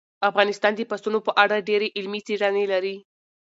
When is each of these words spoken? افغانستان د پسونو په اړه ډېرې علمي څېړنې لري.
افغانستان 0.29 0.71
د 0.75 0.81
پسونو 0.89 1.19
په 1.27 1.31
اړه 1.43 1.65
ډېرې 1.69 1.87
علمي 1.97 2.21
څېړنې 2.27 2.65
لري. 2.73 2.95